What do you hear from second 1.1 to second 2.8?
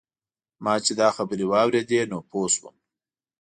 خبرې واورېدې نو پوی شوم.